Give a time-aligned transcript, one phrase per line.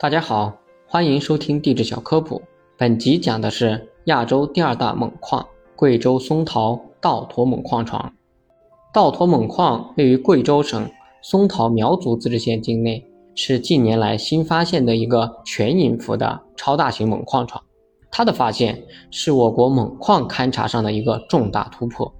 [0.00, 0.56] 大家好，
[0.86, 2.40] 欢迎收听地质小科普。
[2.76, 8.12] 本集讲的是亚洲第二大锰矿——贵州松桃道驼锰矿床。
[8.94, 10.88] 道驼锰矿位于贵州省
[11.20, 13.04] 松桃苗族自治县境内，
[13.34, 17.60] 是近年来新发现的一个全隐伏的超大型锰矿床。
[18.08, 18.80] 它的发现
[19.10, 22.14] 是我国锰矿勘察上的一个重大突破，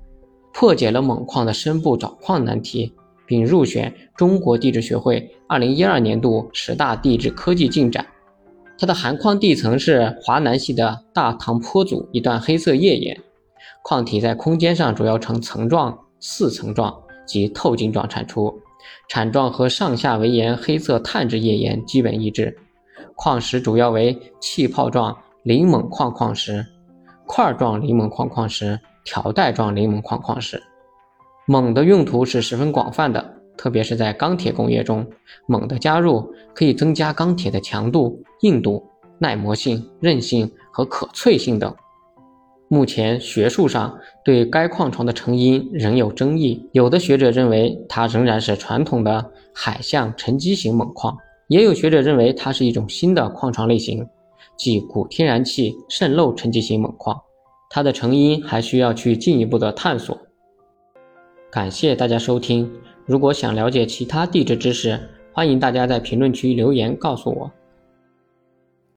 [0.52, 2.92] 破解了锰矿的深部找矿难题。
[3.28, 8.04] 并入选中国地质学会二零一二年度十大地质科技进展。
[8.78, 13.20] 它的含矿地层是华南系的大唐坡组一段黑色页岩，
[13.82, 18.58] 矿体在空间上主要呈层状、四层状及透镜状产出，
[19.08, 22.56] 产状和上下围岩黑色碳质页岩基本一致。
[23.14, 26.64] 矿石主要为气泡状磷锰矿矿石、
[27.26, 30.62] 块状磷锰矿矿石、条带状磷锰矿矿石。
[31.48, 35.06] 锰的用途是十分广泛的，特别是在钢铁工业中，
[35.46, 38.86] 锰的加入可以增加钢铁的强度、硬度、
[39.18, 41.74] 耐磨性、韧性和可淬性等。
[42.68, 54.06] 目前学术上对该矿床的成因仍有争议，有的学者认为它仍然是传统的海相沉积型锰矿，也有学者认为它是一种新的矿床类型，
[54.58, 57.18] 即古天然气渗漏沉积型锰矿。
[57.70, 60.18] 它的成因还需要去进一步的探索。
[61.50, 62.70] 感谢大家收听。
[63.06, 65.00] 如果想了解其他地质知识，
[65.32, 67.50] 欢迎大家在评论区留言告诉我。